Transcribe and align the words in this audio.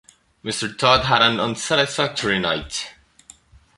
Mr 0.43 0.75
Tod 0.75 1.01
had 1.05 1.21
had 1.21 1.33
an 1.33 1.39
unsatisfactory 1.39 2.39
night. 2.39 2.89